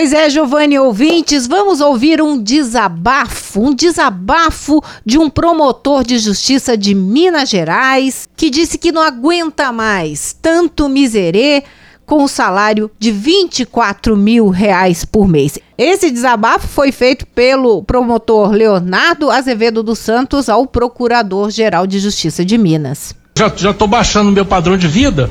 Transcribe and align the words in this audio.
Pois 0.00 0.14
é, 0.14 0.30
Giovanni 0.30 0.78
ouvintes, 0.78 1.46
vamos 1.46 1.82
ouvir 1.82 2.22
um 2.22 2.42
desabafo, 2.42 3.60
um 3.60 3.74
desabafo 3.74 4.82
de 5.04 5.18
um 5.18 5.28
promotor 5.28 6.02
de 6.02 6.18
justiça 6.18 6.74
de 6.74 6.94
Minas 6.94 7.50
Gerais 7.50 8.26
que 8.34 8.48
disse 8.48 8.78
que 8.78 8.92
não 8.92 9.02
aguenta 9.02 9.70
mais 9.70 10.34
tanto 10.40 10.88
miserê 10.88 11.64
com 12.06 12.24
o 12.24 12.28
salário 12.28 12.90
de 12.98 13.12
24 13.12 14.16
mil 14.16 14.48
reais 14.48 15.04
por 15.04 15.28
mês. 15.28 15.58
Esse 15.76 16.10
desabafo 16.10 16.66
foi 16.66 16.92
feito 16.92 17.26
pelo 17.26 17.82
promotor 17.82 18.52
Leonardo 18.52 19.30
Azevedo 19.30 19.82
dos 19.82 19.98
Santos 19.98 20.48
ao 20.48 20.66
Procurador-Geral 20.66 21.86
de 21.86 21.98
Justiça 21.98 22.42
de 22.42 22.56
Minas. 22.56 23.14
Já 23.36 23.48
estou 23.70 23.86
baixando 23.86 24.32
meu 24.32 24.46
padrão 24.46 24.78
de 24.78 24.88
vida 24.88 25.28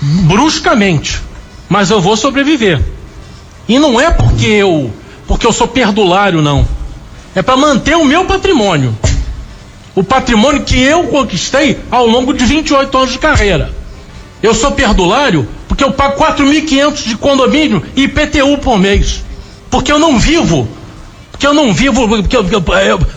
bruscamente, 0.00 1.20
mas 1.68 1.90
eu 1.90 2.00
vou 2.00 2.16
sobreviver. 2.16 2.80
E 3.68 3.78
não 3.78 4.00
é 4.00 4.10
porque 4.10 4.46
eu, 4.46 4.92
porque 5.26 5.46
eu 5.46 5.52
sou 5.52 5.66
perdulário, 5.66 6.42
não. 6.42 6.66
É 7.34 7.42
para 7.42 7.56
manter 7.56 7.96
o 7.96 8.04
meu 8.04 8.24
patrimônio. 8.24 8.96
O 9.94 10.02
patrimônio 10.02 10.62
que 10.62 10.78
eu 10.78 11.04
conquistei 11.04 11.78
ao 11.90 12.06
longo 12.06 12.32
de 12.34 12.44
28 12.44 12.96
anos 12.96 13.12
de 13.12 13.18
carreira. 13.18 13.72
Eu 14.42 14.54
sou 14.54 14.72
perdulário 14.72 15.48
porque 15.66 15.82
eu 15.82 15.92
pago 15.92 16.22
4.500 16.22 17.04
de 17.04 17.16
condomínio 17.16 17.82
e 17.96 18.04
IPTU 18.04 18.58
por 18.58 18.78
mês. 18.78 19.24
Porque 19.70 19.90
eu 19.90 19.98
não 19.98 20.18
vivo. 20.18 20.68
Porque 21.30 21.46
eu 21.46 21.54
não 21.54 21.72
vivo. 21.72 22.06
Porque 22.06 22.36
eu, 22.36 22.44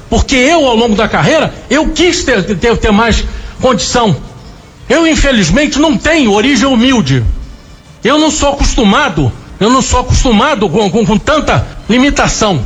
porque 0.10 0.36
eu 0.36 0.66
ao 0.66 0.76
longo 0.76 0.96
da 0.96 1.08
carreira, 1.08 1.54
eu 1.70 1.90
quis 1.90 2.24
ter, 2.24 2.44
ter, 2.58 2.78
ter 2.78 2.92
mais 2.92 3.24
condição. 3.62 4.16
Eu, 4.90 5.06
infelizmente, 5.06 5.80
não 5.80 5.98
tenho 5.98 6.32
origem 6.32 6.66
humilde. 6.68 7.24
Eu 8.04 8.18
não 8.18 8.32
sou 8.32 8.54
acostumado 8.54 9.32
eu 9.60 9.70
não 9.70 9.82
sou 9.82 10.02
acostumado 10.02 10.70
com, 10.70 10.90
com, 10.90 11.06
com 11.06 11.18
tanta 11.18 11.66
limitação. 11.90 12.64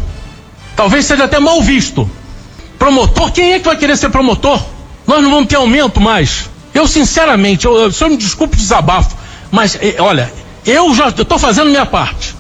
Talvez 0.76 1.06
seja 1.06 1.26
até 1.26 1.40
mal 1.40 1.62
visto. 1.62 2.10
Promotor, 2.78 3.32
quem 3.32 3.54
é 3.54 3.60
que 3.60 3.66
vai 3.66 3.78
querer 3.78 3.96
ser 3.96 4.10
promotor? 4.10 4.62
Nós 5.06 5.22
não 5.22 5.30
vamos 5.30 5.48
ter 5.48 5.56
aumento 5.56 6.00
mais. 6.02 6.50
Eu, 6.74 6.88
sinceramente, 6.88 7.66
eu, 7.66 7.78
eu, 7.78 8.10
me 8.10 8.18
desculpe 8.18 8.56
o 8.56 8.58
desabafo, 8.58 9.16
mas 9.52 9.78
eh, 9.82 9.96
olha, 10.00 10.32
eu 10.66 10.94
já 10.94 11.10
estou 11.10 11.38
fazendo 11.38 11.70
minha 11.70 11.86
parte. 11.86 12.36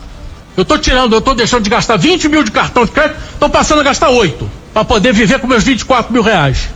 Eu 0.56 0.64
estou 0.64 0.78
tirando, 0.78 1.14
eu 1.14 1.20
estou 1.20 1.34
deixando 1.34 1.64
de 1.64 1.70
gastar 1.70 1.98
20 1.98 2.28
mil 2.28 2.44
de 2.44 2.52
cartão 2.52 2.86
de 2.86 2.92
crédito, 2.92 3.18
estou 3.34 3.50
passando 3.50 3.80
a 3.80 3.84
gastar 3.84 4.10
8 4.10 4.50
para 4.74 4.84
poder 4.84 5.14
viver 5.14 5.40
com 5.40 5.48
meus 5.48 5.64
24 5.64 6.12
mil 6.12 6.22
reais. 6.22 6.70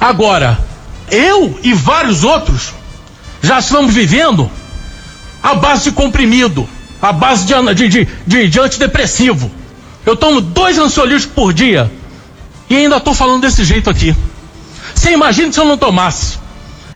Agora, 0.00 0.58
eu 1.10 1.58
e 1.62 1.72
vários 1.72 2.24
outros 2.24 2.72
já 3.42 3.58
estamos 3.58 3.92
vivendo 3.92 4.50
a 5.42 5.54
base 5.54 5.84
de 5.84 5.92
comprimido 5.92 6.68
à 7.00 7.12
base 7.12 7.46
de, 7.46 7.74
de, 7.74 7.88
de, 7.88 8.08
de, 8.26 8.48
de 8.48 8.60
antidepressivo. 8.60 9.50
Eu 10.04 10.16
tomo 10.16 10.40
dois 10.40 10.78
ansiolíticos 10.78 11.34
por 11.34 11.52
dia 11.52 11.90
e 12.68 12.76
ainda 12.76 12.96
estou 12.96 13.14
falando 13.14 13.42
desse 13.42 13.64
jeito 13.64 13.90
aqui. 13.90 14.14
Você 14.94 15.12
imagina 15.12 15.52
se 15.52 15.60
eu 15.60 15.64
não 15.64 15.76
tomasse. 15.76 16.38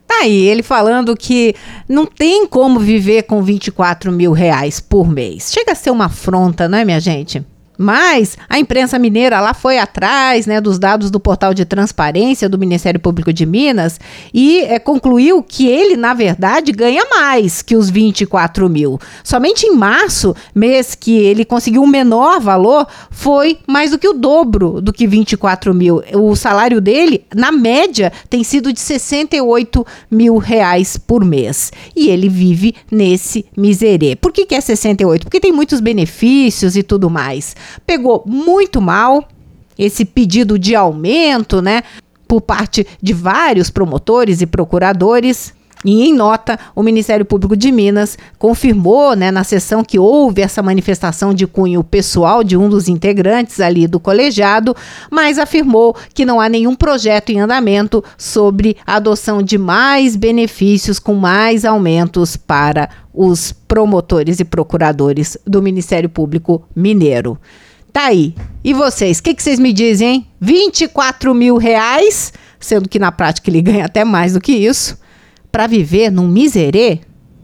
Tá 0.06 0.20
aí, 0.22 0.46
ele 0.46 0.62
falando 0.62 1.16
que 1.16 1.54
não 1.88 2.04
tem 2.06 2.46
como 2.46 2.78
viver 2.78 3.22
com 3.22 3.42
24 3.42 4.12
mil 4.12 4.32
reais 4.32 4.78
por 4.78 5.08
mês. 5.08 5.50
Chega 5.52 5.72
a 5.72 5.74
ser 5.74 5.90
uma 5.90 6.06
afronta, 6.06 6.68
não 6.68 6.78
é, 6.78 6.84
minha 6.84 7.00
gente? 7.00 7.44
Mas 7.76 8.36
a 8.48 8.58
imprensa 8.58 8.98
mineira 8.98 9.40
lá 9.40 9.52
foi 9.52 9.78
atrás 9.78 10.46
né, 10.46 10.60
dos 10.60 10.78
dados 10.78 11.10
do 11.10 11.18
portal 11.18 11.52
de 11.52 11.64
transparência 11.64 12.48
do 12.48 12.58
Ministério 12.58 13.00
Público 13.00 13.32
de 13.32 13.44
Minas 13.44 13.98
e 14.32 14.60
é, 14.60 14.78
concluiu 14.78 15.42
que 15.42 15.66
ele, 15.66 15.96
na 15.96 16.14
verdade, 16.14 16.70
ganha 16.70 17.04
mais 17.10 17.62
que 17.62 17.76
os 17.76 17.90
24 17.90 18.68
mil. 18.68 18.98
Somente 19.24 19.66
em 19.66 19.74
março, 19.74 20.34
mês 20.54 20.94
que 20.94 21.16
ele 21.16 21.44
conseguiu 21.44 21.82
um 21.82 21.86
menor 21.86 22.40
valor, 22.40 22.86
foi 23.10 23.58
mais 23.66 23.90
do 23.90 23.98
que 23.98 24.08
o 24.08 24.12
dobro 24.12 24.80
do 24.80 24.92
que 24.92 25.06
24 25.06 25.74
mil. 25.74 26.02
O 26.12 26.36
salário 26.36 26.80
dele, 26.80 27.24
na 27.34 27.50
média, 27.50 28.12
tem 28.30 28.44
sido 28.44 28.72
de 28.72 28.80
68 28.80 29.84
mil 30.10 30.36
reais 30.36 30.96
por 30.96 31.24
mês. 31.24 31.72
E 31.96 32.08
ele 32.08 32.28
vive 32.28 32.74
nesse 32.90 33.46
miserê. 33.56 34.14
Por 34.14 34.32
que, 34.32 34.46
que 34.46 34.54
é 34.54 34.60
68? 34.60 35.24
Porque 35.24 35.40
tem 35.40 35.52
muitos 35.52 35.80
benefícios 35.80 36.76
e 36.76 36.82
tudo 36.82 37.10
mais 37.10 37.54
pegou 37.86 38.22
muito 38.26 38.80
mal 38.80 39.28
esse 39.78 40.04
pedido 40.04 40.58
de 40.58 40.74
aumento, 40.74 41.60
né, 41.60 41.82
por 42.26 42.40
parte 42.40 42.86
de 43.02 43.12
vários 43.12 43.70
promotores 43.70 44.40
e 44.40 44.46
procuradores. 44.46 45.52
E 45.84 46.08
em 46.08 46.14
nota, 46.14 46.58
o 46.74 46.82
Ministério 46.82 47.26
Público 47.26 47.56
de 47.56 47.70
Minas 47.70 48.16
confirmou, 48.38 49.14
né, 49.14 49.30
na 49.30 49.44
sessão 49.44 49.84
que 49.84 49.98
houve 49.98 50.40
essa 50.40 50.62
manifestação 50.62 51.34
de 51.34 51.46
cunho 51.46 51.84
pessoal 51.84 52.42
de 52.42 52.56
um 52.56 52.68
dos 52.68 52.88
integrantes 52.88 53.60
ali 53.60 53.86
do 53.86 54.00
colegiado, 54.00 54.74
mas 55.10 55.38
afirmou 55.38 55.94
que 56.14 56.24
não 56.24 56.40
há 56.40 56.48
nenhum 56.48 56.74
projeto 56.74 57.30
em 57.30 57.40
andamento 57.40 58.02
sobre 58.16 58.76
a 58.86 58.96
adoção 58.96 59.42
de 59.42 59.58
mais 59.58 60.16
benefícios 60.16 60.98
com 60.98 61.14
mais 61.14 61.64
aumentos 61.64 62.36
para 62.36 62.88
os 63.12 63.52
promotores 63.52 64.40
e 64.40 64.44
procuradores 64.44 65.36
do 65.46 65.60
Ministério 65.60 66.08
Público 66.08 66.62
Mineiro. 66.74 67.38
Tá 67.92 68.06
aí. 68.06 68.34
E 68.64 68.72
vocês, 68.72 69.18
o 69.18 69.22
que, 69.22 69.34
que 69.34 69.42
vocês 69.42 69.60
me 69.60 69.72
dizem, 69.72 70.08
hein? 70.08 70.26
24 70.40 71.32
mil 71.32 71.56
reais, 71.56 72.32
sendo 72.58 72.88
que 72.88 72.98
na 72.98 73.12
prática 73.12 73.48
ele 73.48 73.62
ganha 73.62 73.84
até 73.84 74.04
mais 74.04 74.32
do 74.32 74.40
que 74.40 74.52
isso, 74.52 74.98
para 75.54 75.68
viver 75.68 76.10
num 76.10 76.26
miserê? 76.26 76.98